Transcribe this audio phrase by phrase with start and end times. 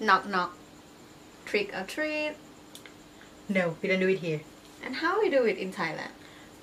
[0.00, 0.56] knock knock,
[1.44, 2.32] trick or treat,
[3.48, 4.40] No, we don't do it here.
[4.84, 6.10] and how we do it in Thailand.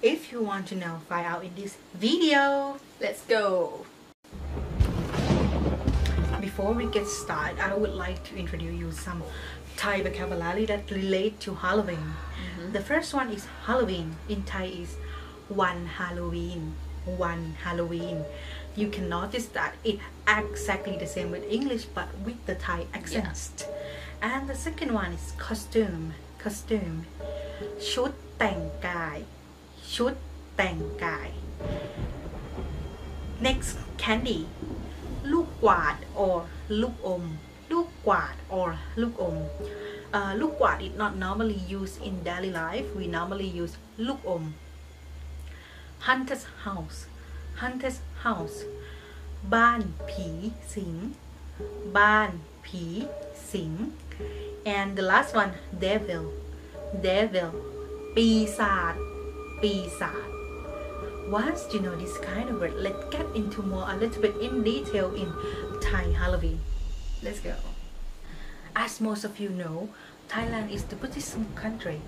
[0.01, 2.77] If you want to know, find out in this video.
[3.01, 3.85] Let's go.
[6.41, 9.21] Before we get started, I would like to introduce you some
[9.75, 11.97] Thai vocabulary that relate to Halloween.
[11.97, 12.71] Mm-hmm.
[12.73, 14.15] The first one is Halloween.
[14.29, 14.95] In Thai is
[15.49, 16.73] one Halloween.
[17.05, 18.23] One Halloween
[18.76, 23.66] You can notice that it exactly the same with English but with the Thai accent.
[24.22, 26.14] And the second one is costume.
[26.44, 26.98] Costume.
[27.90, 29.18] ชุดแต่งกาย
[29.94, 30.14] ชุด
[30.56, 31.28] แต่งกาย
[33.46, 34.40] next candy
[35.32, 36.38] ลูกกวาด or
[36.80, 37.24] ลูกอม
[37.72, 39.36] ลูกกวาด or ลูกอม
[40.18, 43.74] uh, ลูกกวาด is not normally used in daily life we normally use
[44.06, 44.44] ลูกอม
[46.06, 46.98] hunter's house
[47.60, 48.58] hunter's house
[49.54, 49.80] บ้าน
[50.10, 50.28] ผี
[50.74, 50.94] สิง
[51.98, 52.30] บ้าน
[52.66, 52.84] ผี
[53.52, 53.72] สิง
[54.76, 55.52] and the last one
[55.86, 56.24] devil
[57.08, 57.50] devil
[58.16, 58.94] ปีศาจ
[59.62, 60.26] ปีศาจ
[61.42, 64.54] Once you know this kind of word, let's get into more a little bit in
[64.70, 65.28] detail in
[65.80, 66.60] Thai Halloween.
[67.22, 67.54] Let's go.
[68.74, 69.78] As most of you know,
[70.29, 72.01] Thailand is the Buddhism country,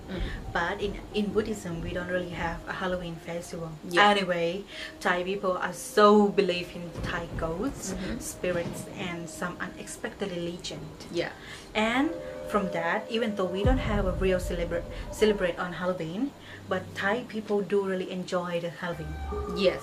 [0.51, 3.71] but in, in Buddhism we don't really have a Halloween festival.
[3.89, 4.09] Yeah.
[4.09, 4.63] Anyway,
[4.99, 8.21] Thai people are so believe in Thai ghosts, Mhm.
[8.21, 11.07] spirits, and some unexpected legend.
[11.11, 11.31] Yeah.
[11.73, 12.11] And
[12.49, 16.31] from that, even though we don't have a real celebrate celebrate on Halloween,
[16.67, 19.15] but Thai people do really enjoy the Halloween.
[19.55, 19.81] Yes.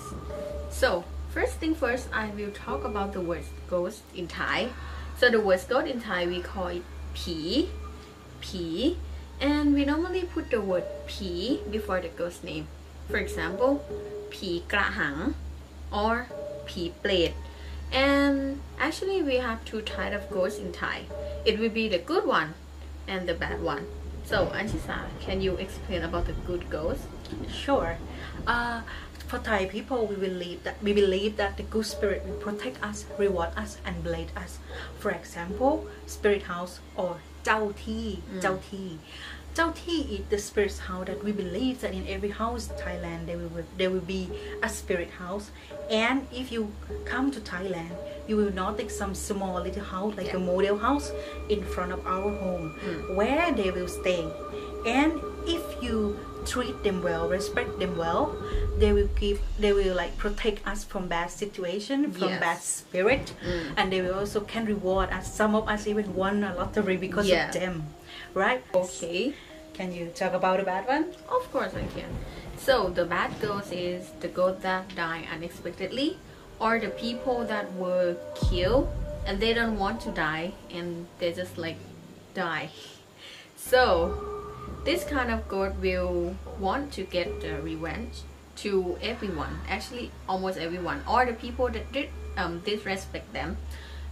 [0.69, 4.69] So, first thing first, I will talk about the word ghost in Thai.
[5.17, 6.83] So, the word ghost in Thai, we call it
[7.15, 7.65] pi,
[8.41, 8.95] pi,
[9.39, 12.67] and we normally put the word pi before the ghost name.
[13.09, 13.85] For example,
[14.31, 15.33] pi krahang
[15.91, 16.27] or
[16.67, 17.33] pi plate.
[17.91, 21.03] And actually, we have two types of ghosts in Thai.
[21.45, 22.53] It will be the good one
[23.07, 23.87] and the bad one.
[24.25, 27.03] So, Anchisa, can you explain about the good ghost?
[27.49, 27.97] Sure.
[28.45, 28.81] Uh,
[29.27, 33.05] for Thai people, we believe that we believe that the good spirit will protect us,
[33.17, 34.59] reward us, and bless us.
[34.99, 38.40] For example, spirit house or เจ้าที่ Mm.
[38.42, 38.88] เจ้าที่
[39.54, 43.38] เจ้าที่ is the spirit house that we believe that in every house in Thailand there
[43.42, 44.22] will there will be
[44.66, 45.46] a spirit house.
[46.06, 46.60] And if you
[47.12, 47.94] come to Thailand,
[48.28, 50.48] you will notice some small little house like a Yeah.
[50.50, 51.06] model house
[51.54, 53.00] in front of our home Mm.
[53.18, 54.22] where they will stay.
[55.00, 55.35] And if you
[56.49, 58.35] treat them well, respect them well,
[58.79, 62.39] they will give they will like protect us from bad situation, from Yes.
[62.39, 63.73] bad spirit, Mm.
[63.77, 65.31] and they will also can reward us.
[65.33, 67.47] Some of us even won a lottery because Yeah.
[67.47, 67.87] of them.
[68.33, 68.63] Right?
[68.73, 69.33] Okay.
[69.73, 71.05] Can you talk about a bad one?
[71.29, 72.09] Of course I can.
[72.57, 76.17] So the bad ghost is the ghost that die unexpectedly
[76.59, 78.87] or the people that were killed
[79.25, 81.77] and they don't want to die and they just like
[82.33, 82.69] die.
[83.55, 84.36] So
[84.83, 88.23] this kind of god will want to get the revenge
[88.57, 93.57] to everyone, actually almost everyone, or the people that did um, disrespect them.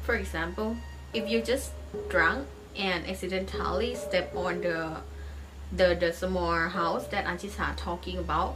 [0.03, 0.77] For example,
[1.13, 1.71] if you're just
[2.09, 4.97] drunk and accidentally step on the
[5.71, 8.55] the the small house that Anchisa talking about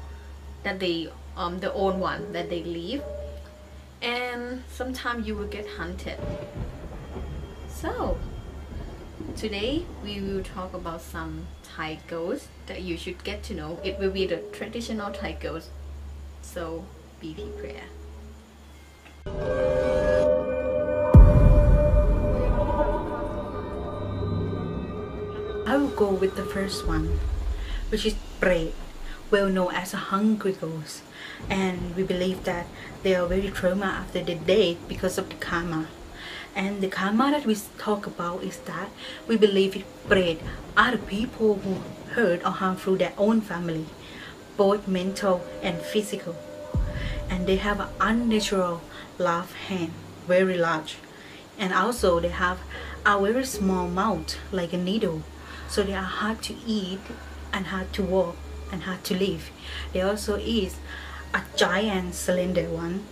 [0.64, 3.02] that they um the own one that they live
[4.02, 6.20] and sometimes you will get hunted
[7.68, 8.18] so
[9.36, 14.00] today we will talk about some Thai ghosts that you should get to know it
[14.00, 15.70] will be the traditional Thai ghost
[16.42, 16.86] so
[17.20, 17.90] be prepared
[25.70, 27.20] I will go with the first one,
[27.90, 28.74] which is Pret,
[29.30, 31.04] well known as a hungry ghost.
[31.48, 32.66] And we believe that
[33.04, 35.88] they are very trauma after the death because of the karma.
[36.56, 38.90] And the karma that we talk about is that
[39.28, 40.40] we believe it bred
[40.76, 41.82] the people who
[42.14, 43.86] hurt or harm through their own family,
[44.58, 46.36] both mental and physical.
[47.30, 48.82] And they have an unnatural
[49.18, 49.92] left hand,
[50.26, 50.98] very large.
[51.58, 52.60] And also they have
[53.06, 55.24] a very small mouth like a needle
[55.70, 57.00] so they are hard to eat
[57.54, 58.36] and hard to walk
[58.72, 59.50] and hard to live
[59.94, 60.76] there also is
[61.34, 63.04] a giant slender one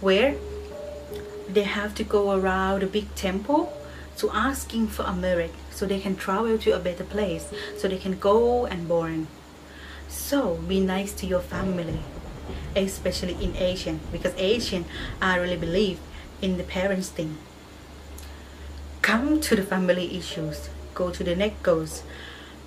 [0.00, 0.36] where
[1.49, 3.73] they have to go around a big temple
[4.17, 7.97] to asking for a merit so they can travel to a better place so they
[7.97, 9.27] can go and born
[10.07, 11.99] so be nice to your family
[12.75, 14.85] especially in asian because asian
[15.21, 15.99] i really believe
[16.41, 17.37] in the parents thing
[19.01, 21.93] come to the family issues go to the next goes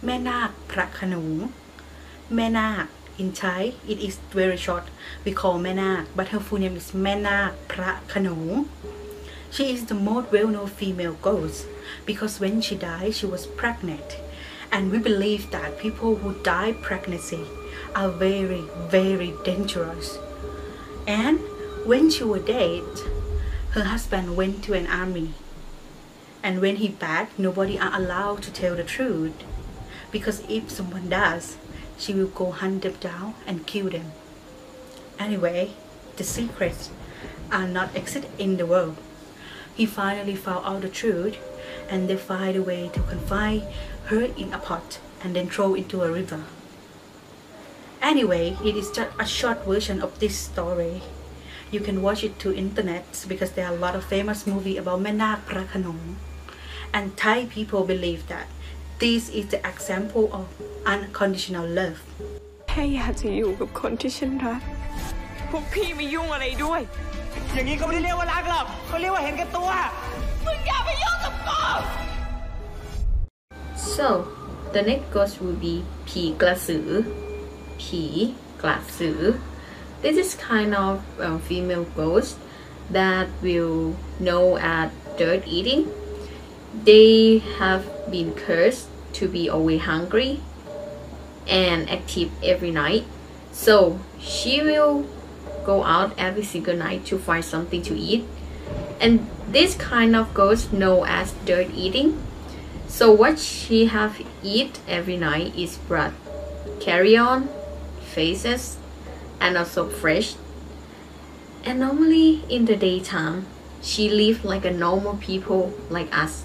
[0.05, 1.31] แม่นาคพระโขนง
[2.35, 2.87] แม่นาค
[3.20, 4.84] in Thai it is very short.
[5.26, 8.00] We call Mae Nak but her full name is Mae Nak Pra
[9.52, 11.66] she is the most well-known female ghost
[12.06, 14.18] because when she died she was pregnant.
[14.72, 17.46] And we believe that people who die pregnancy
[17.96, 20.18] are very very dangerous.
[21.08, 21.40] And
[21.86, 22.84] when she was dead
[23.72, 25.34] her husband went to an army.
[26.42, 29.34] And when he back nobody are allowed to tell the truth
[30.12, 31.58] because if someone does
[32.00, 34.12] she will go hunt them down and kill them.
[35.20, 35.72] Anyway,
[36.16, 36.90] the secrets
[37.52, 38.96] are not exist in the world.
[39.76, 41.38] He finally found out the truth
[41.90, 43.64] and they find a way to confine
[44.06, 46.44] her in a pot and then throw into a river.
[48.02, 51.02] Anyway, it is just a short version of this story.
[51.70, 55.02] You can watch it to internet because there are a lot of famous movie about
[55.02, 56.16] Mae Nak Prakanong.
[56.94, 58.48] And Thai people believe that
[59.03, 60.47] this is the example of
[60.95, 61.99] unconditional love.
[62.69, 64.61] แค่อยากจะอยู่กับคนที่ฉันรัก
[65.51, 66.81] พวกพี่ไม่ยุ่งอะไรด้วย
[67.53, 69.71] อย่างนี้เขาไม่ได้เรียกว่ารักหรอกเขาเรียกว่าเห็นแก่ตัว
[73.97, 74.09] So
[74.75, 75.75] the next ghost will be
[76.09, 76.89] ผีกระสือ
[77.83, 78.03] ผี
[78.63, 79.21] กระสือ
[80.03, 80.95] This is kind of
[81.31, 82.37] a female ghost
[82.91, 84.89] that will know at
[85.19, 85.83] dirt eating.
[86.91, 90.42] They have been cursed to be always hungry
[91.48, 93.06] and active every night.
[93.52, 95.06] So she will
[95.66, 98.26] go out every single night to find something to eat.
[99.00, 102.22] And this kind of ghost known as dirt eating.
[102.88, 106.14] So what she have eat every night is blood,
[106.80, 107.50] carrion,
[108.02, 108.78] faces,
[109.40, 110.36] and also fresh.
[111.64, 113.46] And normally in the daytime,
[113.82, 116.44] she live like a normal people like us.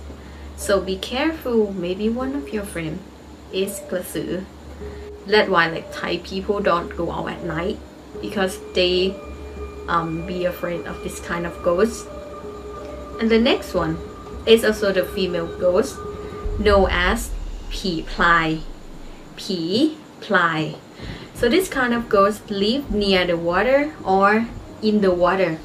[0.56, 2.98] So be careful, maybe one of your friend
[3.52, 4.46] is Kra Sue.
[5.26, 7.78] That's why like Thai people don't go out at night
[8.20, 9.14] because they
[9.88, 12.06] um, be afraid of this kind of ghost.
[13.20, 13.98] And the next one
[14.46, 15.98] is also the female ghost
[16.58, 17.30] known as
[17.70, 18.60] Pi Ply.
[19.36, 20.76] Pi Ply.
[21.34, 24.46] So this kind of ghost live near the water or
[24.82, 25.58] in the water.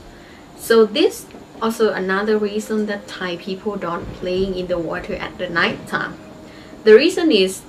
[0.58, 1.26] So this
[1.62, 6.18] also another reason that Thai people don't playing in the water at the night time.
[6.84, 7.62] The reason is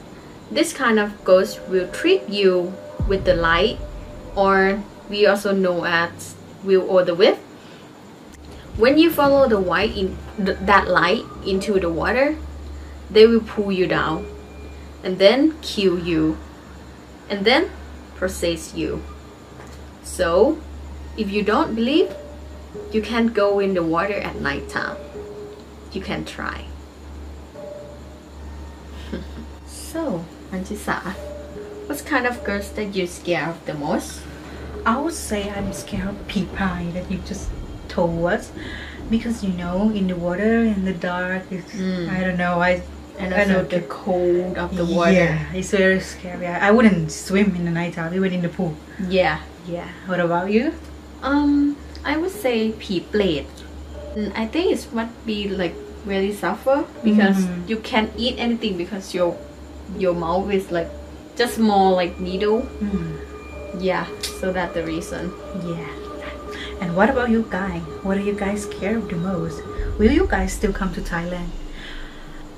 [0.51, 2.75] this kind of ghost will trick you
[3.09, 3.79] with the light
[4.35, 7.39] or we also know as will or the whip.
[8.77, 12.37] When you follow the white in th- that light into the water,
[13.11, 14.27] they will pull you down
[15.03, 16.39] and then kill you
[17.29, 17.71] and then
[18.15, 19.03] process you.
[20.03, 20.59] So,
[21.17, 22.15] if you don't believe,
[22.93, 24.97] you can't go in the water at night time.
[25.93, 26.65] You can try.
[29.67, 31.01] so, Anchisa,
[31.87, 34.23] what kind of girls that you scare of the most?
[34.87, 37.51] I would say I'm scared of pea pie that you just
[37.89, 38.51] told us
[39.11, 42.09] because you know in the water in the dark it's Mm.
[42.09, 42.83] I don't know I
[43.19, 45.13] And I know the cold of the water.
[45.13, 48.49] yeah it's very scary I, I wouldn't swim in the night time even in the
[48.49, 48.75] pool
[49.09, 49.41] Yeah.
[49.67, 50.73] yeah what about you
[51.23, 53.47] um, I would say pea plate.
[54.35, 55.75] I think it must be like
[56.05, 57.69] really suffer because mm -hmm.
[57.71, 59.37] you can't eat anything because your
[59.99, 60.91] your mouth is like
[61.37, 62.67] just more like needle.
[62.81, 63.09] Mm -hmm.
[63.79, 64.07] Yeah,
[64.41, 65.31] so that's the reason.
[65.63, 65.89] Yeah.
[66.81, 67.83] And what about you guys?
[68.03, 69.63] What do you guys care the most?
[69.99, 71.49] Will you guys still come to Thailand?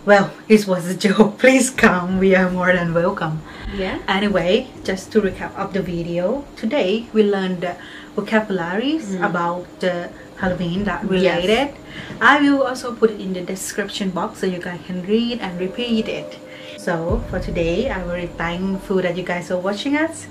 [0.05, 3.41] Well this was a joke please come we are more than welcome
[3.73, 4.05] Yeah.
[4.07, 7.81] Anyway, just to recap of the video, today we learned the
[8.13, 11.73] vocabularies about the Halloween that related.
[12.21, 15.57] I will also put it in the description box so you guys can read and
[15.59, 16.37] repeat it.
[16.77, 20.29] So for today, I very thankful that you guys are watching us.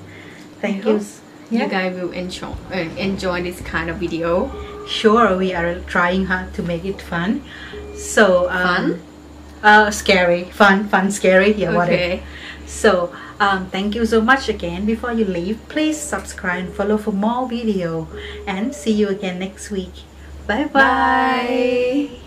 [0.61, 1.01] Thank you.
[1.01, 1.07] hope
[1.49, 4.53] You guys will enjoy uh, enjoy this kind of video.
[4.85, 7.41] Sure, we are trying hard to make it fun.
[7.97, 9.01] So um, Fun?
[9.63, 11.53] Uh, scary, fun, fun, scary.
[11.53, 11.93] Yeah, whatever.
[11.93, 12.23] Okay.
[12.65, 14.85] So, um, thank you so much again.
[14.85, 18.07] Before you leave, please subscribe and follow for more video.
[18.47, 19.93] And see you again next week.
[20.47, 22.09] Bye bye.
[22.09, 22.20] Bye.